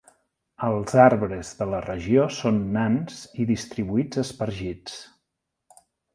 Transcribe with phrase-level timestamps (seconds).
[0.67, 4.99] Els arbres de la regió són nans i distribuïts espargits.